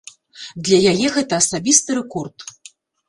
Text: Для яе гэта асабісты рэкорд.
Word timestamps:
Для 0.69 0.79
яе 0.93 1.07
гэта 1.17 1.33
асабісты 1.43 1.89
рэкорд. 1.99 2.37